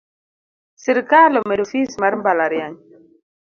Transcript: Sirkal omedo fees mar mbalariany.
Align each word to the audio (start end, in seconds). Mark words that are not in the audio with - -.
Sirkal 0.83 1.37
omedo 1.41 1.65
fees 1.73 1.93
mar 2.01 2.13
mbalariany. 2.21 2.77